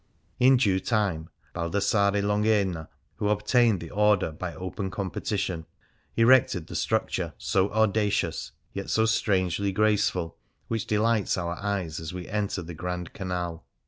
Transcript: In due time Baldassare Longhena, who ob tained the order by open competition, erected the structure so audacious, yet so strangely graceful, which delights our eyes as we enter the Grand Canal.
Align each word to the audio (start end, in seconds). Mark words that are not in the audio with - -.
In 0.39 0.57
due 0.57 0.79
time 0.79 1.29
Baldassare 1.53 2.23
Longhena, 2.23 2.87
who 3.17 3.29
ob 3.29 3.43
tained 3.45 3.79
the 3.81 3.91
order 3.91 4.31
by 4.31 4.55
open 4.55 4.89
competition, 4.89 5.67
erected 6.15 6.65
the 6.65 6.75
structure 6.75 7.35
so 7.37 7.71
audacious, 7.71 8.51
yet 8.73 8.89
so 8.89 9.05
strangely 9.05 9.71
graceful, 9.71 10.37
which 10.67 10.87
delights 10.87 11.37
our 11.37 11.53
eyes 11.59 11.99
as 11.99 12.15
we 12.15 12.27
enter 12.27 12.63
the 12.63 12.73
Grand 12.73 13.13
Canal. 13.13 13.63